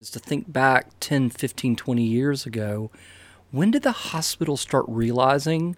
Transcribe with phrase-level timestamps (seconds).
[0.00, 2.88] is to think back 10, 15, 20 years ago.
[3.50, 5.76] When did the hospital start realizing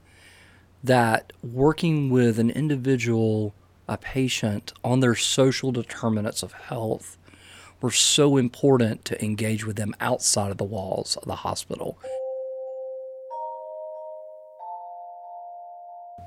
[0.84, 3.54] that working with an individual,
[3.88, 7.16] a patient, on their social determinants of health
[7.80, 11.98] were so important to engage with them outside of the walls of the hospital?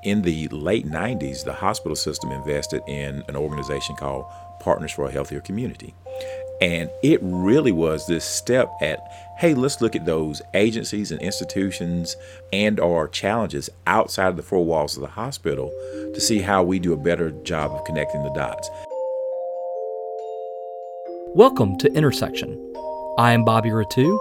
[0.04, 4.26] In the late 90s, the hospital system invested in an organization called
[4.60, 5.94] Partners for a Healthier Community.
[6.60, 9.00] And it really was this step at,
[9.38, 12.18] hey, let's look at those agencies and institutions
[12.52, 15.70] and or challenges outside of the four walls of the hospital
[16.12, 18.68] to see how we do a better job of connecting the dots.
[21.34, 22.74] Welcome to Intersection.
[23.16, 24.18] I am Bobby Rettew,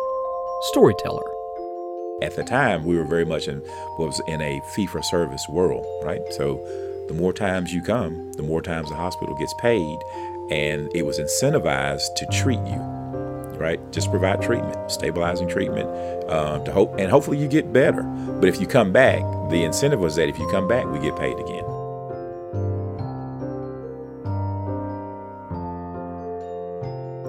[0.72, 1.33] storyteller.
[2.24, 3.60] At the time, we were very much in
[4.00, 6.22] was in a fee for service world, right?
[6.32, 6.56] So
[7.10, 10.00] the more times you come, the more times the hospital gets paid,
[10.50, 13.04] and it was incentivized to treat you
[13.64, 13.80] right?
[13.92, 15.88] Just provide treatment stabilizing treatment
[16.28, 18.02] uh, to hope and hopefully you get better.
[18.02, 21.16] But if you come back the incentive was that if you come back we get
[21.18, 21.64] paid again.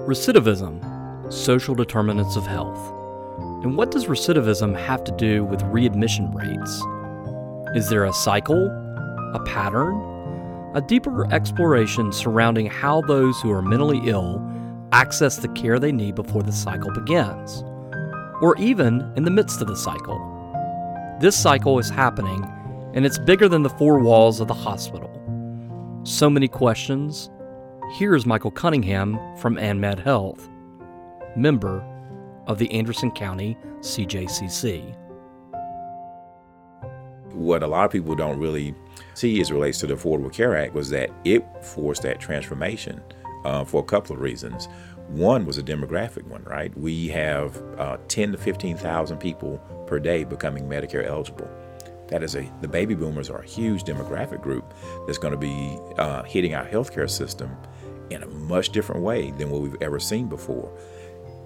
[0.06, 2.93] Recidivism social determinants of health
[3.64, 6.82] and what does recidivism have to do with readmission rates
[7.76, 8.68] is there a cycle
[9.34, 10.14] a pattern
[10.74, 14.40] a deeper exploration surrounding how those who are mentally ill
[14.94, 17.64] access the care they need before the cycle begins,
[18.40, 20.18] or even in the midst of the cycle.
[21.20, 22.44] This cycle is happening,
[22.94, 25.10] and it's bigger than the four walls of the hospital.
[26.04, 27.28] So many questions.
[27.94, 30.48] Here's Michael Cunningham from ANMED Health,
[31.36, 31.84] member
[32.46, 34.96] of the Anderson County CJCC.
[37.32, 38.74] What a lot of people don't really
[39.14, 43.02] see as relates to the Affordable Care Act was that it forced that transformation
[43.44, 44.68] uh, for a couple of reasons.
[45.08, 46.76] One was a demographic one, right?
[46.78, 51.48] We have uh, 10 to 15,000 people per day becoming Medicare eligible.
[52.08, 54.74] That is a the baby boomers are a huge demographic group
[55.06, 57.56] that's going to be uh, hitting our healthcare system
[58.10, 60.70] in a much different way than what we've ever seen before.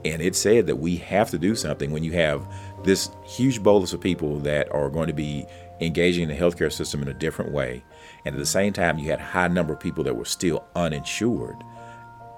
[0.05, 2.47] And it said that we have to do something when you have
[2.85, 5.47] this huge bolus of people that are going to be
[5.81, 7.85] engaging in the healthcare system in a different way.
[8.25, 10.65] And at the same time, you had a high number of people that were still
[10.77, 11.57] uninsured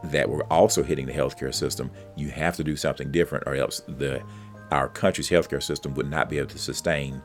[0.05, 1.91] that were also hitting the healthcare system.
[2.17, 4.23] You have to do something different, or else the
[4.71, 7.21] our country's healthcare system would not be able to sustain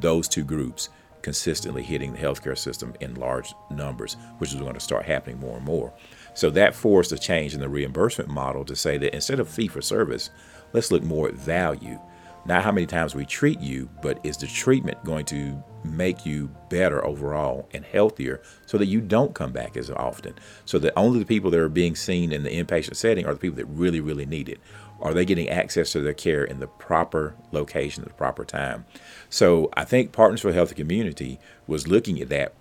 [0.00, 0.90] those two groups
[1.22, 5.56] consistently hitting the healthcare system in large numbers, which is going to start happening more
[5.56, 5.92] and more.
[6.34, 9.68] So that forced a change in the reimbursement model to say that instead of fee
[9.68, 10.30] for service,
[10.72, 11.98] let's look more at value
[12.46, 16.50] not how many times we treat you, but is the treatment going to make you
[16.68, 20.34] better overall and healthier so that you don't come back as often?
[20.64, 23.40] So that only the people that are being seen in the inpatient setting are the
[23.40, 24.58] people that really, really need it.
[25.00, 28.84] Are they getting access to their care in the proper location at the proper time?
[29.28, 32.54] So I think Partners for Health Community was looking at that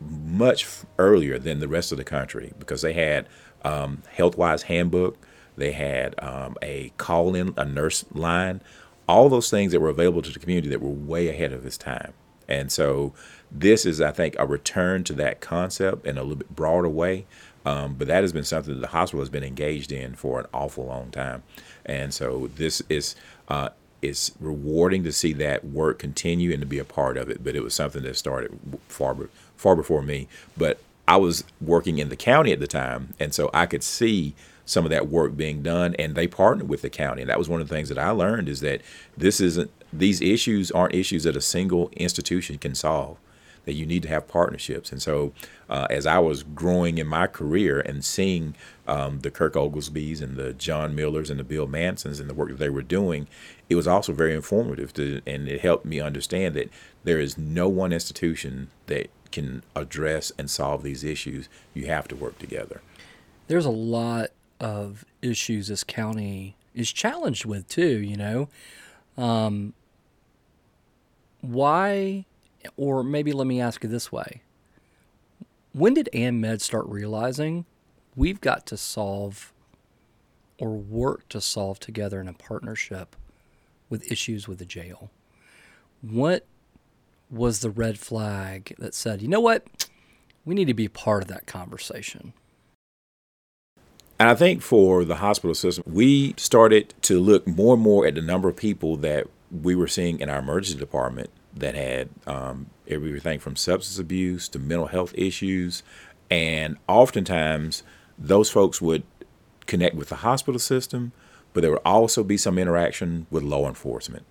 [0.00, 0.66] much
[0.98, 3.26] earlier than the rest of the country because they had
[3.64, 5.18] um, HealthWise handbook,
[5.56, 8.60] they had um, a call in, a nurse line
[9.08, 11.78] all those things that were available to the community that were way ahead of its
[11.78, 12.12] time.
[12.46, 13.14] And so
[13.50, 17.26] this is, I think, a return to that concept in a little bit broader way.
[17.68, 20.46] Um, but that has been something that the hospital has been engaged in for an
[20.54, 21.42] awful long time.
[21.84, 23.14] And so this is
[23.48, 23.68] uh,
[24.00, 27.44] it's rewarding to see that work continue and to be a part of it.
[27.44, 28.58] But it was something that started
[28.88, 29.14] far
[29.56, 30.28] far before me.
[30.56, 34.34] But I was working in the county at the time, and so I could see
[34.64, 37.48] some of that work being done and they partnered with the county and that was
[37.48, 38.82] one of the things that i learned is that
[39.16, 43.16] this isn't these issues aren't issues that a single institution can solve
[43.68, 44.90] that you need to have partnerships.
[44.90, 45.32] And so
[45.68, 48.54] uh, as i was growing in my career and seeing
[48.86, 52.48] um, the kirk oglesbys and the john millers and the bill mansons and the work
[52.48, 53.28] that they were doing
[53.68, 56.70] it was also very informative to, and it helped me understand that
[57.04, 61.48] there is no one institution that can address and solve these issues.
[61.74, 62.80] You have to work together.
[63.46, 67.98] There's a lot of issues this county is challenged with too.
[67.98, 68.48] You know,
[69.18, 69.74] um,
[71.42, 72.24] why,
[72.76, 74.42] or maybe let me ask you this way:
[75.72, 77.64] When did ANMED start realizing
[78.16, 79.52] we've got to solve
[80.58, 83.16] or work to solve together in a partnership
[83.88, 85.10] with issues with the jail?
[86.00, 86.46] What
[87.30, 89.64] was the red flag that said, you know what?
[90.44, 92.32] We need to be part of that conversation.
[94.18, 98.14] And I think for the hospital system, we started to look more and more at
[98.14, 102.70] the number of people that we were seeing in our emergency department that had um,
[102.86, 105.82] everything from substance abuse to mental health issues.
[106.30, 107.82] And oftentimes,
[108.18, 109.04] those folks would
[109.66, 111.12] connect with the hospital system,
[111.52, 114.26] but there would also be some interaction with law enforcement.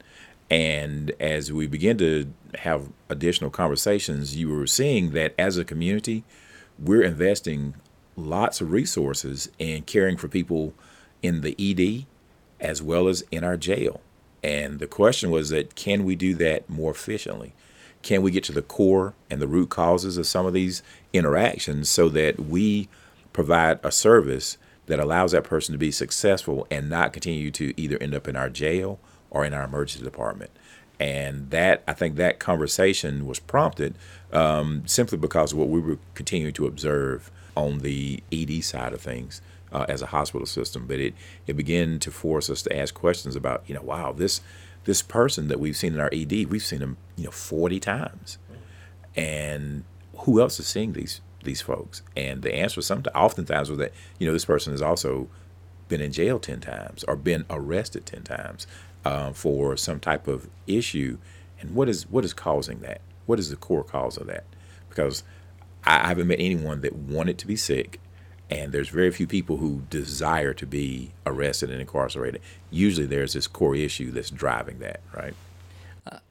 [0.49, 6.23] And as we begin to have additional conversations, you were seeing that as a community,
[6.79, 7.75] we're investing
[8.15, 10.73] lots of resources in caring for people
[11.21, 12.05] in the ED
[12.59, 14.01] as well as in our jail.
[14.43, 17.53] And the question was that can we do that more efficiently?
[18.01, 21.89] Can we get to the core and the root causes of some of these interactions
[21.89, 22.87] so that we
[23.33, 27.97] provide a service that allows that person to be successful and not continue to either
[27.99, 28.99] end up in our jail
[29.29, 30.51] or in our emergency department?
[30.99, 33.95] And that, I think that conversation was prompted
[34.31, 39.01] um, simply because of what we were continuing to observe on the ED side of
[39.01, 39.41] things
[39.71, 40.87] uh, as a hospital system.
[40.87, 41.13] But it,
[41.45, 44.41] it began to force us to ask questions about, you know, wow, this
[44.85, 48.37] this person that we've seen in our ED, we've seen them, you know, 40 times.
[49.17, 49.83] And
[50.19, 52.01] who else is seeing these these folks?
[52.15, 55.27] And the answer sometimes oftentimes was that, you know, this person has also
[55.87, 58.67] been in jail 10 times or been arrested 10 times
[59.05, 61.17] uh, for some type of issue.
[61.59, 63.01] And what is what is causing that?
[63.25, 64.45] What is the core cause of that?
[64.89, 65.23] Because
[65.83, 67.99] I haven't met anyone that wanted to be sick,
[68.49, 72.41] and there's very few people who desire to be arrested and incarcerated.
[72.71, 75.33] Usually, there's this core issue that's driving that, right?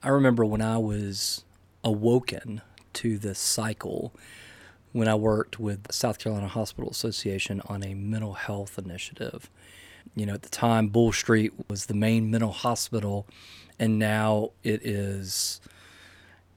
[0.02, 1.44] I remember when I was
[1.84, 2.62] awoken
[2.94, 4.12] to this cycle
[4.92, 9.50] when I worked with the South Carolina Hospital Association on a mental health initiative.
[10.14, 13.26] You know, at the time, Bull Street was the main mental hospital,
[13.78, 15.60] and now it is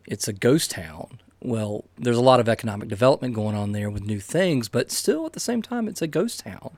[0.06, 4.04] it's a ghost town well, there's a lot of economic development going on there with
[4.04, 6.72] new things, but still at the same time, it's a ghost town.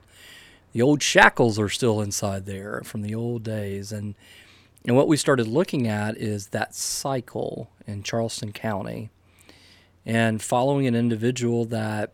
[0.72, 3.92] The old shackles are still inside there from the old days.
[3.92, 4.14] And,
[4.86, 9.10] and what we started looking at is that cycle in Charleston County
[10.06, 12.12] and following an individual that,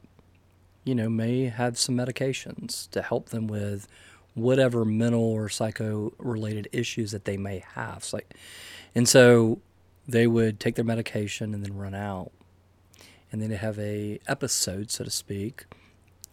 [0.84, 3.86] you know, may have some medications to help them with
[4.34, 8.04] whatever mental or psycho related issues that they may have.
[8.04, 8.20] So,
[8.94, 9.60] and so
[10.06, 12.32] they would take their medication and then run out
[13.30, 15.66] and then they have a episode, so to speak.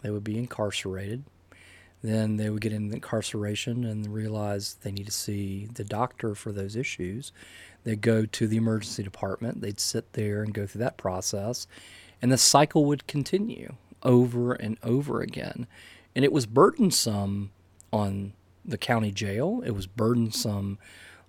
[0.01, 1.23] They would be incarcerated.
[2.03, 6.51] Then they would get in incarceration and realize they need to see the doctor for
[6.51, 7.31] those issues.
[7.83, 9.61] They'd go to the emergency department.
[9.61, 11.65] They'd sit there and go through that process,
[12.21, 15.67] and the cycle would continue over and over again.
[16.15, 17.51] And it was burdensome
[17.91, 18.33] on
[18.63, 19.63] the county jail.
[19.65, 20.77] It was burdensome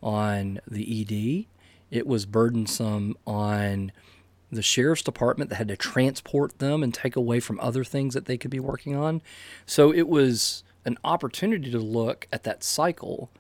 [0.03, 1.47] on the ED.
[1.91, 3.93] It was burdensome on
[4.51, 8.27] the sheriff's department that had to transport them and take away from other things that
[8.27, 9.21] they could be working on.
[9.65, 13.31] So it was an opportunity to look at that cycle.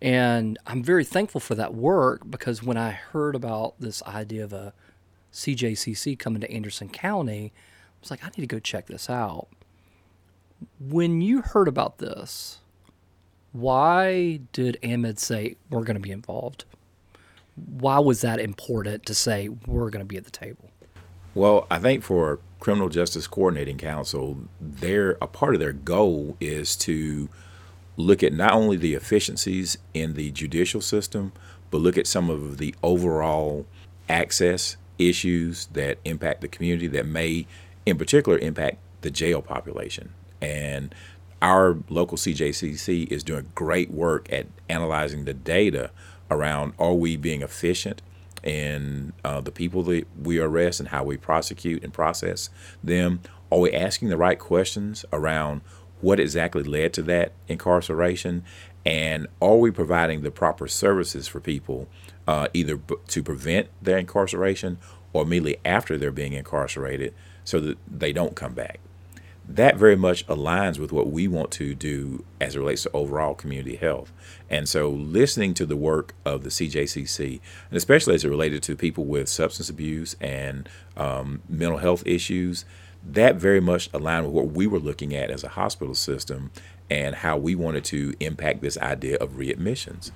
[0.00, 4.52] And I'm very thankful for that work because when I heard about this idea of
[4.52, 4.72] a
[5.32, 9.48] CJCC coming to Anderson County, I was like, I need to go check this out.
[10.78, 12.58] When you heard about this,
[13.52, 16.64] why did AnMed say we're going to be involved?
[17.66, 20.70] Why was that important to say we're going to be at the table?
[21.34, 26.74] Well, I think for Criminal Justice Coordinating Council, their a part of their goal is
[26.76, 27.28] to
[27.96, 31.32] look at not only the efficiencies in the judicial system,
[31.70, 33.66] but look at some of the overall
[34.08, 37.46] access issues that impact the community that may,
[37.86, 40.12] in particular, impact the jail population.
[40.40, 40.94] And
[41.40, 45.90] our local CJCC is doing great work at analyzing the data
[46.30, 48.02] around are we being efficient
[48.42, 52.50] in uh, the people that we arrest and how we prosecute and process
[52.82, 53.20] them?
[53.50, 55.62] Are we asking the right questions around
[56.00, 58.44] what exactly led to that incarceration?
[58.84, 61.88] And are we providing the proper services for people
[62.26, 64.78] uh, either b- to prevent their incarceration
[65.12, 68.80] or immediately after they're being incarcerated so that they don't come back?
[69.48, 73.34] That very much aligns with what we want to do as it relates to overall
[73.34, 74.12] community health.
[74.50, 77.40] And so, listening to the work of the CJCC,
[77.70, 82.66] and especially as it related to people with substance abuse and um, mental health issues,
[83.02, 86.50] that very much aligned with what we were looking at as a hospital system
[86.90, 90.10] and how we wanted to impact this idea of readmissions.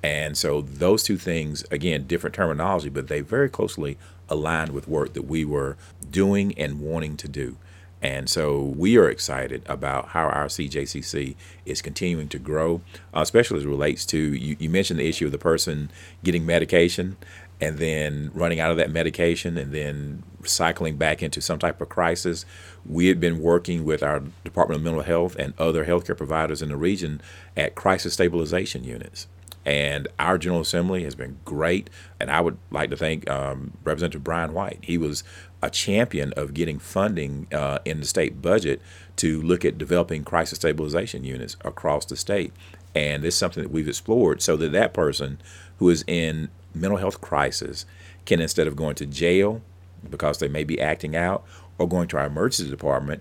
[0.00, 5.12] And so, those two things, again, different terminology, but they very closely aligned with work
[5.14, 5.76] that we were
[6.08, 7.56] doing and wanting to do.
[8.02, 11.34] And so we are excited about how our CJCC
[11.64, 12.82] is continuing to grow,
[13.14, 15.90] uh, especially as it relates to you, you mentioned the issue of the person
[16.22, 17.16] getting medication
[17.60, 21.88] and then running out of that medication and then cycling back into some type of
[21.88, 22.44] crisis.
[22.84, 26.68] We had been working with our Department of Mental Health and other healthcare providers in
[26.68, 27.22] the region
[27.56, 29.26] at crisis stabilization units.
[29.66, 31.90] And our General Assembly has been great.
[32.20, 34.78] And I would like to thank um, Representative Brian White.
[34.80, 35.24] He was
[35.60, 38.80] a champion of getting funding uh, in the state budget
[39.16, 42.52] to look at developing crisis stabilization units across the state.
[42.94, 45.38] And it's something that we've explored so that that person
[45.78, 47.86] who is in mental health crisis
[48.24, 49.62] can, instead of going to jail
[50.08, 51.44] because they may be acting out
[51.76, 53.20] or going to our emergency department,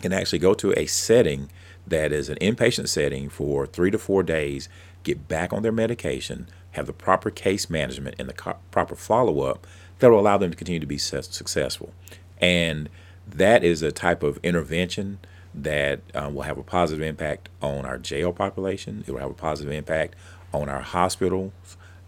[0.00, 1.50] can actually go to a setting
[1.86, 4.68] that is an inpatient setting for three to four days,
[5.02, 9.40] get back on their medication, have the proper case management and the co- proper follow
[9.40, 9.66] up
[9.98, 11.92] that will allow them to continue to be su- successful.
[12.40, 12.88] And
[13.26, 15.18] that is a type of intervention
[15.54, 19.04] that um, will have a positive impact on our jail population.
[19.06, 20.14] It will have a positive impact
[20.52, 21.52] on our hospitals,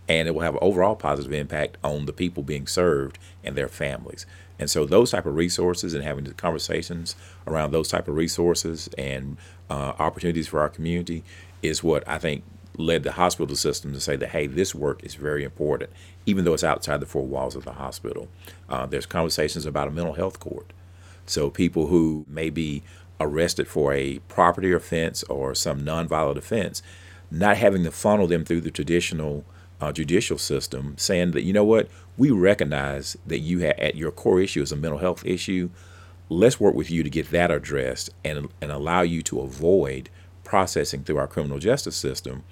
[0.08, 3.68] and it will have an overall positive impact on the people being served and their
[3.68, 4.26] families.
[4.58, 7.16] And so those type of resources and having the conversations
[7.46, 9.38] around those type of resources and
[9.70, 11.24] uh, opportunities for our community
[11.62, 12.44] is what I think
[12.76, 15.90] led the hospital system to say that hey, this work is very important,
[16.26, 18.28] even though it's outside the four walls of the hospital.
[18.68, 20.72] Uh, there's conversations about a mental health court,
[21.26, 22.82] so people who may be
[23.20, 26.82] arrested for a property offense or some nonviolent offense,
[27.30, 29.44] not having to funnel them through the traditional
[29.80, 34.10] uh, judicial system, saying that you know what, we recognize that you ha- at your
[34.10, 35.70] core issue is a mental health issue.
[36.28, 40.10] Let's work with you to get that addressed and and allow you to avoid
[40.44, 42.42] processing through our criminal justice system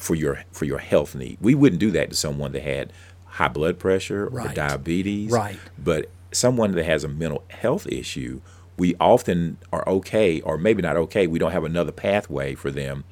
[0.00, 1.38] for your for your health need.
[1.40, 2.92] We wouldn't do that to someone that had
[3.26, 4.50] high blood pressure Right.
[4.50, 5.30] or diabetes.
[5.30, 5.58] Right.
[5.78, 8.40] But someone that has a mental health issue,
[8.76, 11.26] we often are okay, or maybe not okay.
[11.26, 13.04] We don't have another pathway for them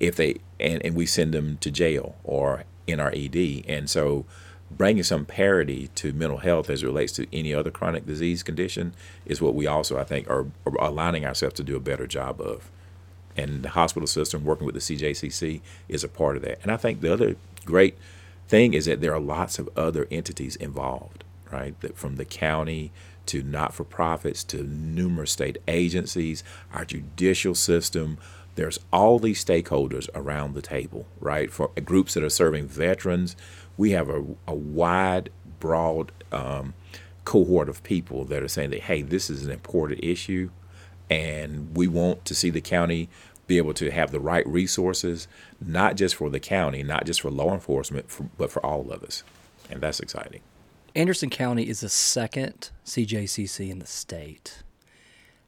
[0.00, 3.64] if they and, and we send them to jail or in our ED.
[3.68, 4.24] And so
[4.70, 8.92] bringing some parity to mental health as it relates to any other chronic disease condition
[9.26, 12.40] is what we also I think are, are aligning ourselves to do a better job
[12.40, 12.70] of.
[13.36, 16.60] And the hospital system working with the CJCC is a part of that.
[16.62, 17.96] And I think the other great
[18.48, 21.78] thing is that there are lots of other entities involved, right?
[21.80, 22.92] That from the county
[23.26, 28.18] to not for profits to numerous state agencies, our judicial system.
[28.54, 31.50] There's all these stakeholders around the table, right?
[31.50, 33.34] For groups that are serving veterans,
[33.76, 36.74] we have a, a wide, broad um,
[37.24, 40.50] cohort of people that are saying that, hey, this is an important issue
[41.10, 43.08] and we want to see the county
[43.46, 45.28] be able to have the right resources,
[45.60, 49.02] not just for the county, not just for law enforcement, for, but for all of
[49.02, 49.22] us.
[49.70, 50.40] And that's exciting.
[50.94, 54.62] Anderson County is the second CJCC in the state.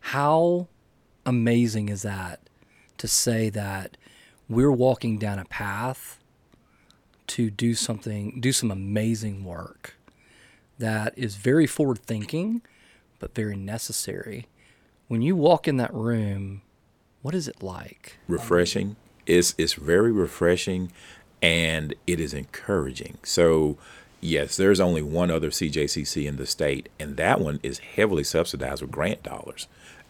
[0.01, 0.69] How
[1.25, 2.41] amazing is that
[2.99, 3.97] to say that
[4.49, 6.19] we're walking down a path
[7.29, 9.97] to do something, do some amazing work
[10.79, 12.63] that is very forward thinking,
[13.19, 14.47] but very necessary.
[15.09, 16.63] When you walk in that room,
[17.23, 18.19] what is it like?
[18.29, 18.97] refreshing.
[19.27, 20.93] It's it's very refreshing,
[21.43, 23.19] and it is encouraging.
[23.25, 23.77] So,
[24.21, 28.83] yes, there's only one other CJCC in the state, and that one is heavily subsidized
[28.83, 29.67] with grant dollars.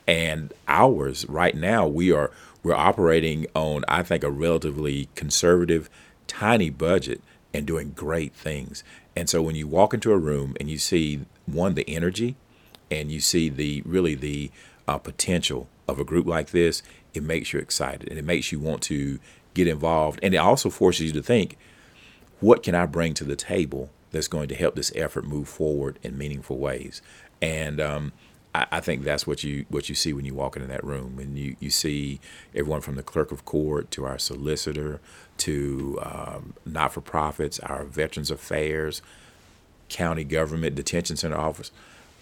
[0.06, 2.30] And ours right now, we are
[2.62, 5.88] we're operating on I think a relatively conservative,
[6.26, 7.20] tiny budget
[7.54, 8.84] and doing great things.
[9.14, 12.36] And so when you walk into a room and you see one the energy,
[12.90, 14.50] and you see the really the
[14.88, 16.82] uh, potential of a group like this,
[17.14, 19.18] it makes you excited and it makes you want to
[19.54, 20.20] get involved.
[20.22, 21.56] And it also forces you to think,
[22.40, 25.98] what can I bring to the table that's going to help this effort move forward
[26.02, 27.00] in meaningful ways?
[27.40, 28.12] And um,
[28.54, 31.36] I, think that's what you what you see when you walk into that room, and
[31.38, 32.20] you you see
[32.54, 35.00] everyone from the clerk of court to our solicitor
[35.38, 39.02] to um, not for profits, our Veterans Affairs,
[39.88, 41.70] county government, detention center office,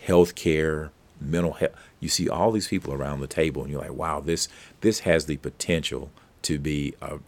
[0.06, 0.90] healthcare,
[1.20, 1.72] mental health.
[2.00, 4.48] You see all these people around the table, and you're like, wow, this
[4.80, 6.10] this has the potential
[6.42, 7.18] to be uh,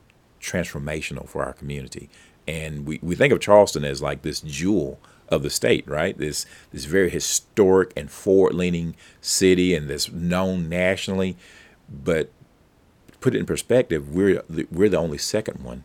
[0.40, 2.08] transformational for our community.
[2.46, 6.16] And we, we think of Charleston as like this jewel of the state, right?
[6.16, 11.36] This this very historic and forward leaning city, and this known nationally.
[11.88, 12.30] But
[13.20, 15.84] put it in perspective, we're the, we're the only second one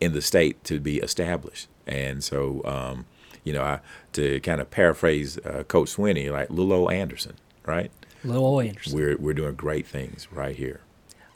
[0.00, 1.68] in the state to be established.
[1.86, 3.06] And so, um,
[3.44, 3.80] you know, I,
[4.12, 7.34] to kind of paraphrase uh, Coach Swinney, like Lil old Anderson,
[7.66, 7.90] right?
[8.24, 8.94] Lil Anderson.
[8.96, 10.80] We're we're doing great things right here.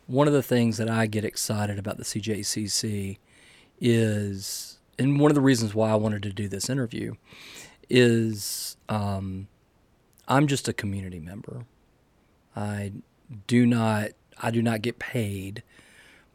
[0.06, 3.18] one of the things that I get excited about the CJCC
[3.80, 7.14] is, and one of the reasons why I wanted to do this interview
[7.88, 9.48] is um,
[10.28, 11.64] I'm just a community member.
[12.56, 12.92] I
[13.46, 14.10] do not
[14.42, 15.62] I do not get paid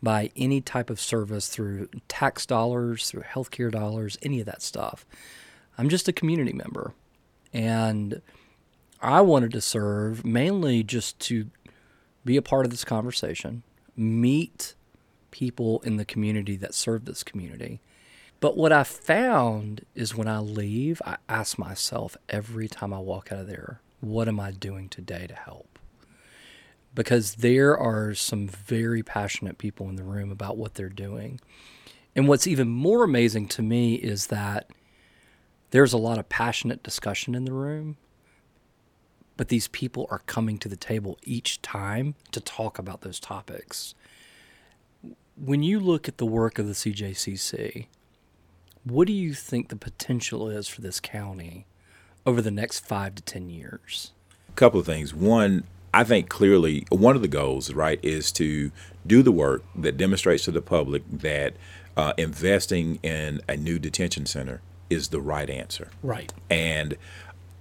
[0.01, 5.05] by any type of service through tax dollars, through healthcare dollars, any of that stuff.
[5.79, 6.93] I'm just a community member.
[7.53, 8.21] And
[9.01, 11.49] I wanted to serve mainly just to
[12.25, 13.63] be a part of this conversation,
[13.95, 14.75] meet
[15.31, 17.79] people in the community that serve this community.
[18.39, 23.31] But what I found is when I leave, I ask myself every time I walk
[23.31, 25.79] out of there, what am I doing today to help?
[26.95, 31.39] because there are some very passionate people in the room about what they're doing.
[32.15, 34.69] And what's even more amazing to me is that
[35.71, 37.97] there's a lot of passionate discussion in the room,
[39.37, 43.93] but these people are coming to the table each time to talk about those topics.
[45.35, 47.87] When you look at the work of the CJCC,
[48.83, 51.65] what do you think the potential is for this county
[52.25, 54.11] over the next five to 10 years?
[54.49, 55.13] A couple of things.
[55.13, 58.71] One, I think clearly one of the goals, right, is to
[59.05, 61.53] do the work that demonstrates to the public that
[61.95, 65.89] uh, investing in a new detention center is the right answer.
[66.01, 66.33] Right.
[66.49, 66.97] And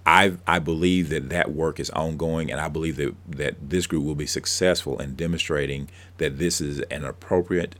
[0.05, 4.03] I I believe that that work is ongoing, and I believe that that this group
[4.03, 7.75] will be successful in demonstrating that this is an appropriate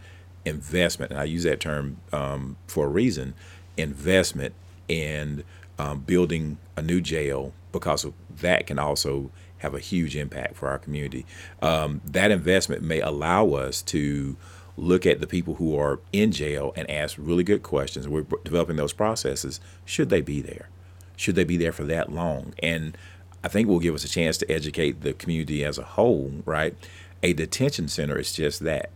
[0.45, 1.11] investment.
[1.11, 3.33] And I use that term um, for a reason:
[3.77, 4.53] investment
[4.87, 5.43] in
[5.79, 8.05] um, building a new jail, because
[8.41, 11.25] that can also have a huge impact for our community.
[11.61, 14.37] Um, that investment may allow us to
[14.79, 18.07] look at the people who are in jail and ask really good questions.
[18.07, 19.59] We're developing those processes.
[19.85, 20.69] Should they be there?
[21.15, 22.53] Should they be there for that long?
[22.63, 22.97] And
[23.43, 26.75] I think will give us a chance to educate the community as a whole, right?
[27.23, 28.89] A detention center is just that.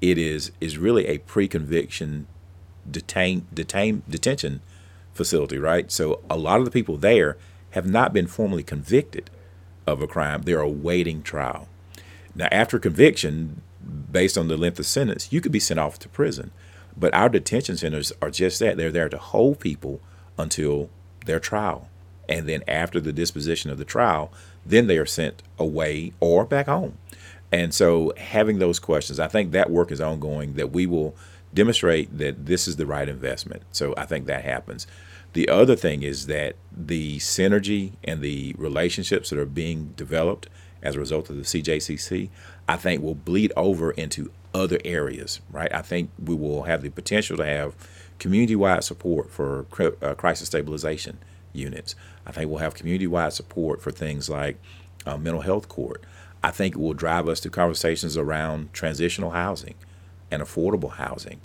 [0.00, 2.26] It is is really a pre-conviction
[2.90, 4.60] detain detain detention
[5.14, 5.90] facility, right?
[5.90, 7.36] So a lot of the people there
[7.70, 9.30] have not been formally convicted
[9.86, 10.42] of a crime.
[10.42, 11.68] They're awaiting trial.
[12.34, 13.62] Now, after conviction,
[14.10, 16.50] based on the length of sentence, you could be sent off to prison.
[16.96, 18.76] But our detention centers are just that.
[18.76, 20.00] They're there to hold people
[20.38, 20.90] until
[21.26, 21.88] their trial.
[22.28, 24.32] And then after the disposition of the trial,
[24.64, 26.98] then they are sent away or back home.
[27.52, 31.14] And so having those questions, I think that work is ongoing, that we will
[31.54, 33.62] demonstrate that this is the right investment.
[33.72, 34.86] So I think that happens.
[35.32, 40.48] The other thing is that the synergy and the relationships that are being developed
[40.82, 42.30] as a result of the CJCC,
[42.68, 45.72] I think will bleed over into other areas, right?
[45.72, 47.74] I think we will have the potential to have
[48.18, 49.66] community wide support for
[50.02, 51.18] uh, crisis stabilization
[51.52, 51.94] units.
[52.26, 54.58] I think we'll have community wide support for things like
[55.04, 56.02] uh, mental health court.
[56.42, 59.74] I think it will drive us to conversations around transitional housing
[60.30, 61.40] and affordable housing.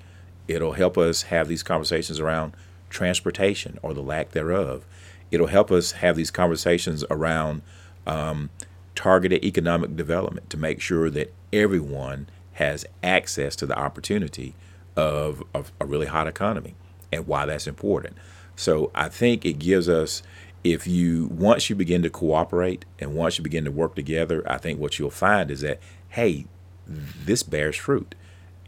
[0.47, 2.53] It'll help us have these conversations around
[2.89, 4.85] transportation or the lack thereof.
[5.31, 7.61] It'll help us have these conversations around
[8.05, 8.49] um,
[8.95, 14.53] targeted economic development to make sure that everyone has access to the opportunity
[14.95, 16.75] of, of a really hot economy
[17.11, 18.17] and why that's important.
[18.55, 20.21] So I think it gives us,
[20.63, 24.57] if you, once you begin to cooperate and once you begin to work together, I
[24.57, 26.45] think what you'll find is that, hey,
[26.87, 28.15] this bears fruit.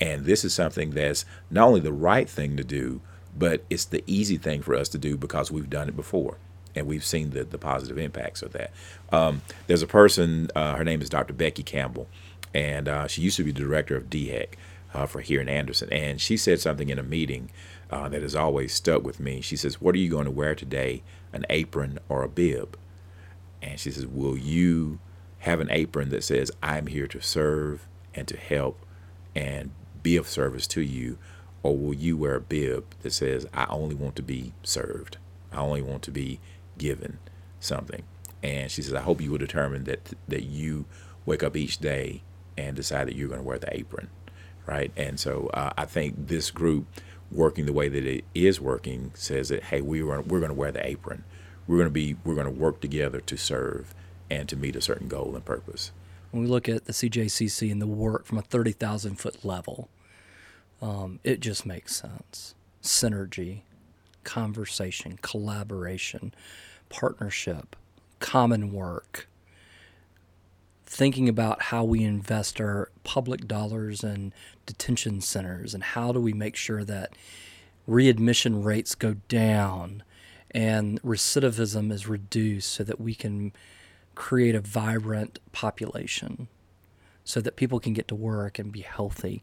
[0.02, 3.02] And this is something that's not only the right thing to do,
[3.38, 6.38] but it's the easy thing for us to do because we've done it before
[6.76, 8.72] and we've seen the, the positive impacts of that.
[9.12, 11.34] Um, there's a person, uh, her name is Dr.
[11.34, 12.08] Becky Campbell,
[12.54, 14.50] and uh, she used to be the director of DHEC
[14.94, 15.92] uh, for here in Anderson.
[15.92, 17.50] And she said something in a meeting
[17.90, 19.42] uh, that has always stuck with me.
[19.42, 22.78] She says, What are you going to wear today, an apron or a bib?
[23.62, 25.00] And she says, Will you
[25.40, 28.86] have an apron that says, I'm here to serve and to help
[29.36, 31.18] and be of service to you?
[31.64, 35.18] Or will you wear a bib that says, I only want to be served?
[35.52, 36.40] I only want to be
[36.78, 37.20] given
[37.60, 38.04] something.
[38.42, 40.86] And she says, I hope you will determine that that you
[41.26, 42.22] wake up each day
[42.58, 44.10] and decide that you're going to wear the apron,
[44.66, 44.92] right?
[44.96, 46.86] And so uh, I think this group
[47.32, 50.54] working the way that it is working says that hey, we are we're going to
[50.54, 51.24] wear the apron.
[51.68, 53.94] We're going to be we're going to work together to serve
[54.30, 55.92] and to meet a certain goal and purpose.
[56.32, 59.90] When we look at the CJCC and the work from a thirty thousand foot level,
[60.82, 62.56] um, it just makes sense.
[62.82, 63.62] Synergy,
[64.24, 66.34] conversation, collaboration,
[66.90, 67.76] partnership,
[68.20, 69.28] common work,
[70.86, 74.34] thinking about how we invest our public dollars in
[74.66, 77.14] detention centers and how do we make sure that
[77.88, 80.04] readmission rates go down
[80.52, 83.52] and recidivism is reduced so that we can
[84.16, 86.48] create a vibrant population
[87.24, 89.42] so that people can get to work and be healthy.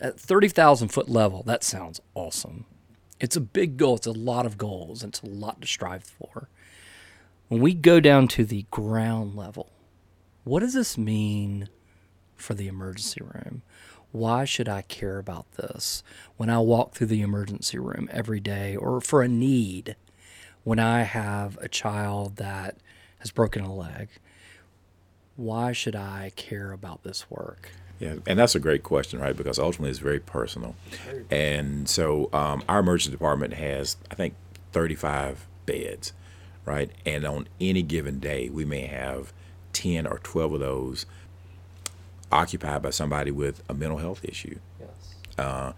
[0.00, 2.66] At 30,000 foot level, that sounds awesome.
[3.22, 3.94] It's a big goal.
[3.94, 5.04] It's a lot of goals.
[5.04, 6.48] It's a lot to strive for.
[7.46, 9.70] When we go down to the ground level,
[10.42, 11.68] what does this mean
[12.34, 13.62] for the emergency room?
[14.10, 16.02] Why should I care about this
[16.36, 19.94] when I walk through the emergency room every day or for a need
[20.64, 22.76] when I have a child that
[23.20, 24.08] has broken a leg?
[25.36, 27.70] Why should I care about this work?
[28.02, 29.36] Yeah, and that's a great question, right?
[29.36, 30.74] Because ultimately it's very personal.
[31.30, 34.34] And so um, our emergency department has, I think,
[34.72, 36.12] 35 beds,
[36.64, 36.90] right?
[37.06, 39.32] And on any given day, we may have
[39.72, 41.06] 10 or 12 of those
[42.32, 44.58] occupied by somebody with a mental health issue.
[44.80, 45.14] Yes.
[45.38, 45.72] Uh,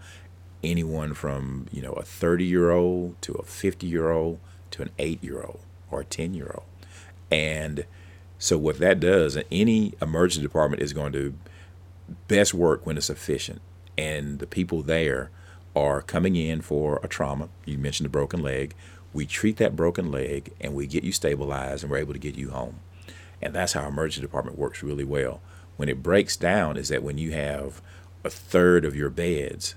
[0.63, 4.39] anyone from you know a 30 year old to a 50 year old
[4.71, 5.59] to an 8 year old
[5.91, 6.65] or a 10 year old
[7.29, 7.85] and
[8.39, 11.35] so what that does any emergency department is going to
[12.27, 13.61] best work when it's efficient.
[13.97, 15.31] And the people there
[15.75, 17.49] are coming in for a trauma.
[17.65, 18.73] You mentioned a broken leg.
[19.13, 22.35] We treat that broken leg and we get you stabilized and we're able to get
[22.35, 22.79] you home.
[23.41, 25.41] And that's how our emergency department works really well.
[25.77, 27.81] When it breaks down is that when you have
[28.23, 29.75] a third of your beds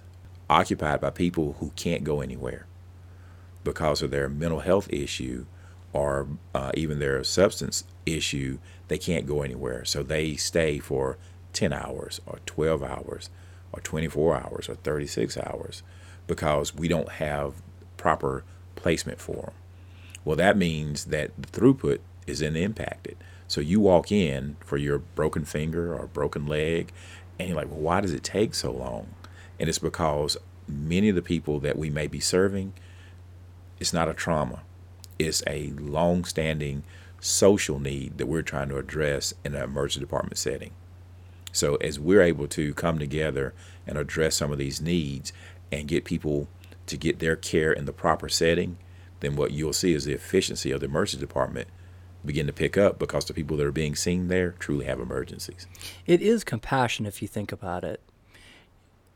[0.49, 2.67] occupied by people who can't go anywhere
[3.65, 5.45] because of their mental health issue
[5.93, 9.85] or uh, even their substance issue, they can't go anywhere.
[9.85, 11.19] So they stay for
[11.53, 13.31] 10 hours or 12 hours
[13.73, 15.83] or 24 hours or 36 hours
[16.27, 17.55] because we don't have
[17.97, 18.45] proper
[18.77, 19.55] placement for them.
[20.25, 23.17] Well, that means that the throughput is then impacted.
[23.47, 26.93] So you walk in for your broken finger or broken leg,
[27.39, 29.09] and you're like, well, why does it take so long?
[29.59, 30.37] And it's because
[30.69, 32.75] many of the people that we may be serving,
[33.81, 34.63] it's not a trauma,
[35.19, 36.83] it's a long standing
[37.21, 40.73] social need that we're trying to address in an emergency department setting.
[41.59, 43.55] So, as we're able to come together
[43.87, 45.33] and address some of these needs
[45.73, 46.49] and get people
[46.87, 48.79] to get their care in the proper setting,
[49.21, 51.69] then what you'll see is the efficiency of the emergency department
[52.25, 55.67] begin to pick up because the people that are being seen there truly have emergencies.
[56.07, 58.03] It is compassion if you think about it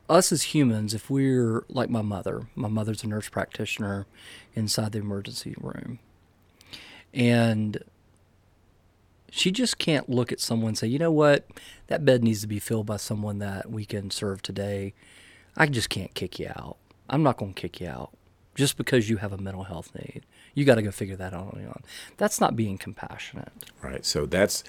[0.08, 4.06] us as humans, if we're like my mother, my mother's a nurse practitioner
[4.54, 5.98] inside the emergency room,
[7.14, 7.82] and
[9.34, 11.46] she just can't look at someone and say, you know what,
[11.86, 14.92] that bed needs to be filled by someone that we can serve today.
[15.56, 16.76] I just can't kick you out.
[17.08, 18.10] I'm not going to kick you out
[18.54, 20.26] just because you have a mental health need.
[20.52, 21.82] You got to go figure that out on your own.
[22.18, 23.52] That's not being compassionate.
[23.80, 24.04] Right.
[24.04, 24.64] So that's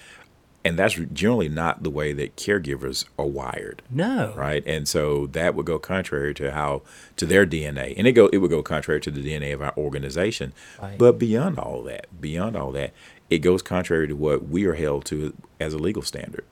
[0.66, 3.82] and that's generally not the way that caregivers are wired.
[3.90, 4.34] No.
[4.36, 4.66] Right.
[4.66, 6.84] And so that would go contrary to how
[7.18, 9.76] to their DNA, and it go it would go contrary to the DNA of our
[9.78, 10.54] organization.
[10.82, 10.98] Right.
[10.98, 12.94] But beyond all that, beyond all that,
[13.30, 16.46] it goes contrary to what we are held to as a legal standard.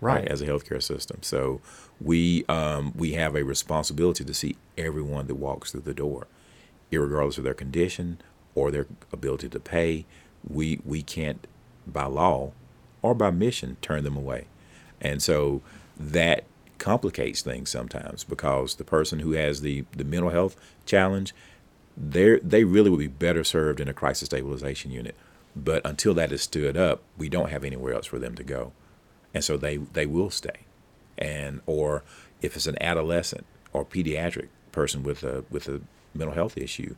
[0.00, 0.22] Right.
[0.22, 1.18] right as a healthcare system.
[1.22, 1.60] So
[2.00, 6.26] we um, we have a responsibility to see everyone that walks through the door,
[6.90, 8.20] regardless of their condition
[8.56, 10.04] or their ability to pay.
[10.48, 11.46] We we can't
[11.86, 12.50] by law
[13.00, 14.46] or by mission turn them away.
[15.00, 15.62] And so
[15.98, 16.44] that
[16.78, 21.34] complicates things sometimes because the person who has the, the mental health challenge,
[21.96, 25.14] they they really would be better served in a crisis stabilization unit.
[25.54, 28.72] But until that is stood up, we don't have anywhere else for them to go.
[29.34, 30.60] And so they, they will stay.
[31.18, 32.02] And or
[32.40, 35.82] if it's an adolescent or pediatric person with a with a
[36.14, 36.96] mental health issue,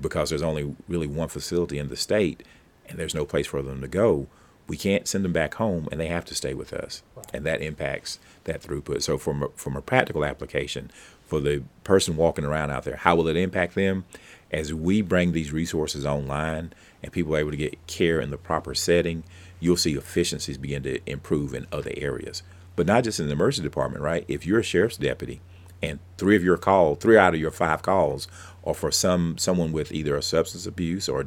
[0.00, 2.42] because there's only really one facility in the state
[2.88, 4.28] and there's no place for them to go,
[4.68, 7.62] we can't send them back home and they have to stay with us and that
[7.62, 10.90] impacts that throughput so from a, from a practical application
[11.24, 14.04] for the person walking around out there how will it impact them
[14.50, 18.38] as we bring these resources online and people are able to get care in the
[18.38, 19.22] proper setting
[19.60, 22.42] you'll see efficiencies begin to improve in other areas
[22.74, 25.40] but not just in the emergency department right if you're a sheriff's deputy
[25.82, 28.28] and three of your calls three out of your five calls
[28.64, 31.24] are for some someone with either a substance abuse or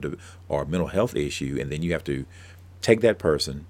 [0.48, 2.26] or a mental health issue and then you have to
[2.82, 3.66] take that person,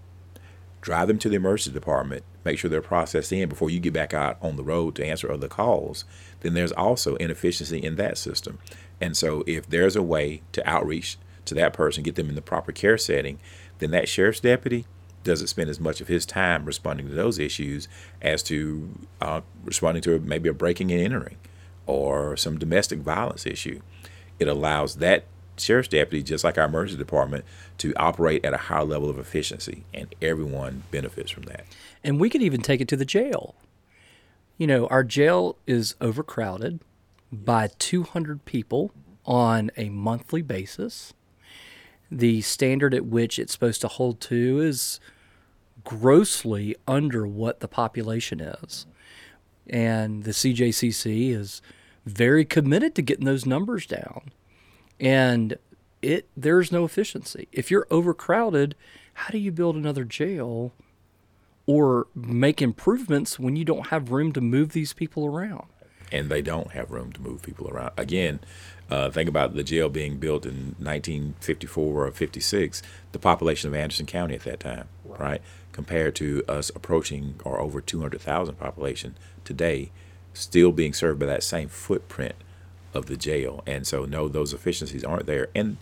[0.82, 4.14] drive them to the emergency department, make sure they're processed in before you get back
[4.14, 6.06] out on the road to answer other calls,
[6.42, 8.60] then there's also inefficiency in that system.
[9.02, 11.18] And so if there's a way to outreach
[11.50, 13.40] to that person, get them in the proper care setting,
[13.80, 14.86] then that sheriff's deputy
[15.24, 17.88] doesn't spend as much of his time responding to those issues
[18.22, 18.90] as to
[19.22, 21.38] uh, responding to maybe a breaking and entering
[21.86, 23.82] or some domestic violence issue.
[24.40, 25.26] It allows that
[25.58, 27.46] sheriff's deputy, just like our emergency department,
[27.80, 31.66] to operate at a higher level of efficiency, and everyone benefits from that.
[32.04, 33.56] And we could even take it to the jail.
[34.58, 36.80] You know, our jail is overcrowded
[37.32, 38.92] by 200 people
[39.26, 41.14] on a monthly basis.
[42.12, 45.00] The standard at which it's supposed to hold to is
[45.84, 48.86] grossly under what the population is.
[49.68, 51.62] And the CJCC is
[52.06, 54.32] very committed to getting those numbers down
[55.00, 55.58] and
[56.02, 57.48] it there's no efficiency.
[57.52, 58.76] If you're overcrowded,
[59.14, 60.72] how do you build another jail
[61.66, 65.68] or make improvements when you don't have room to move these people around?
[66.12, 67.92] And they don't have room to move people around.
[67.98, 68.40] Again,
[68.90, 74.06] uh, think about the jail being built in 1954 or 56, the population of Anderson
[74.06, 75.20] County at that time, right?
[75.20, 75.42] right?
[75.72, 79.92] Compared to us approaching or over 200,000 population today,
[80.34, 82.36] still being served by that same footprint
[82.94, 83.64] of the jail.
[83.68, 85.50] And so, no, those efficiencies aren't there.
[85.54, 85.78] And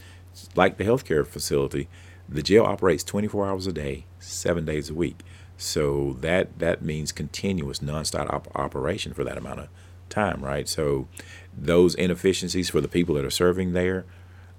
[0.56, 1.88] like the healthcare facility,
[2.28, 5.22] the jail operates 24 hours a day, seven days a week.
[5.58, 9.70] So that that means continuous, nonstop op- operation for that amount of
[10.10, 10.67] time, right?
[10.67, 11.08] So
[11.58, 14.06] those inefficiencies for the people that are serving there,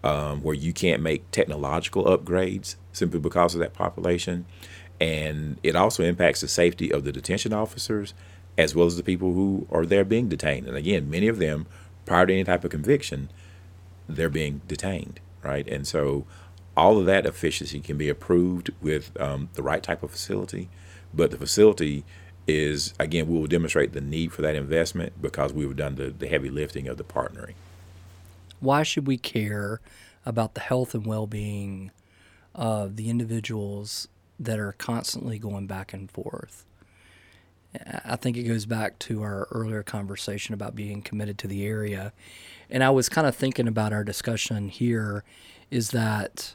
[0.04, 4.46] um, where you can't make technological upgrades simply because of that population,
[5.00, 8.14] and it also impacts the safety of the detention officers
[8.56, 10.66] as well as the people who are there being detained.
[10.66, 11.66] And again, many of them,
[12.04, 13.30] prior to any type of conviction,
[14.08, 15.66] they're being detained, right?
[15.68, 16.26] And so
[16.76, 20.68] all of that efficiency can be approved with um, the right type of facility,
[21.14, 22.04] but the facility
[22.48, 26.26] is again we will demonstrate the need for that investment because we've done the, the
[26.26, 27.54] heavy lifting of the partnering.
[28.60, 29.80] Why should we care
[30.26, 31.92] about the health and well-being
[32.54, 34.08] of the individuals
[34.40, 36.64] that are constantly going back and forth?
[38.04, 42.12] I think it goes back to our earlier conversation about being committed to the area.
[42.70, 45.22] And I was kind of thinking about our discussion here
[45.70, 46.54] is that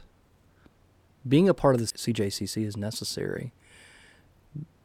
[1.26, 3.52] being a part of the CJCC is necessary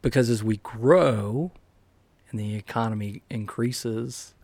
[0.02, 1.52] because as we grow
[2.30, 4.34] and the economy increases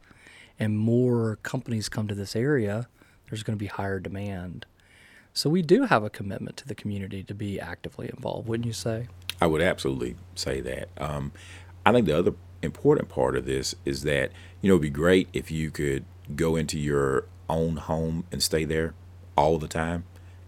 [0.59, 2.89] and more companies come to this area,
[3.29, 4.67] there's going to be higher demand.
[5.33, 8.73] So we do have a commitment to the community to be actively involved, wouldn't you
[8.73, 9.09] say?
[9.41, 10.89] I would absolutely say that.
[10.97, 11.33] Um,
[11.85, 15.29] I think the other important part of this is that you know it'd be great
[15.33, 18.95] if you could go into your own home and stay there
[19.37, 20.05] all the time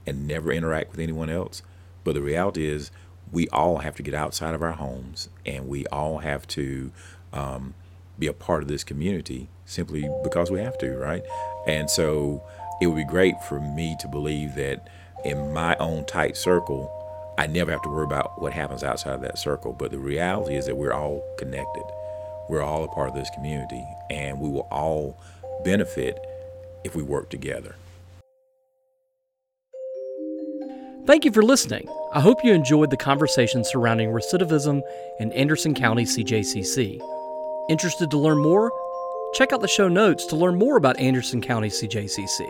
[0.06, 1.62] and never interact with anyone else.
[2.02, 2.90] But the reality is,
[3.32, 6.90] we all have to get outside of our homes and we all have to
[7.32, 7.74] um,
[8.18, 11.22] be a part of this community simply because we have to, right?
[11.66, 12.42] And so
[12.80, 14.88] it would be great for me to believe that
[15.24, 16.94] in my own tight circle,
[17.36, 19.72] I never have to worry about what happens outside of that circle.
[19.72, 21.84] But the reality is that we're all connected.
[22.48, 25.20] We're all a part of this community, and we will all
[25.64, 26.18] benefit
[26.82, 27.76] if we work together.
[31.06, 31.88] Thank you for listening.
[32.12, 34.80] I hope you enjoyed the conversation surrounding recidivism
[35.20, 36.98] in Anderson County CJCC.
[37.68, 38.72] Interested to learn more?
[39.34, 42.48] Check out the show notes to learn more about Anderson County CJCC.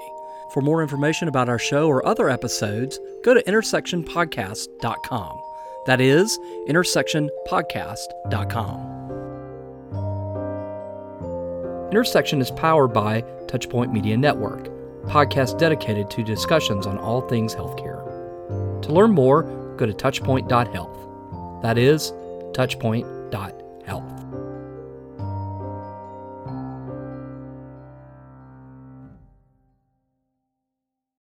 [0.55, 5.40] For more information about our show or other episodes, go to intersectionpodcast.com.
[5.87, 8.94] That is intersectionpodcast.com.
[11.90, 14.68] Intersection is powered by Touchpoint Media Network,
[15.07, 17.97] podcast dedicated to discussions on all things healthcare.
[18.82, 19.42] To learn more,
[19.76, 21.62] go to touchpoint.health.
[21.62, 22.12] That is
[22.52, 24.17] touchpoint.health.